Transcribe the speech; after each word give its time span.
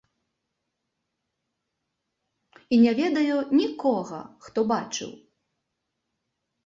І 2.77 2.81
не 2.85 2.93
ведаю 3.03 3.37
нікога, 3.61 4.19
хто 4.47 4.59
бачыў. 4.73 5.11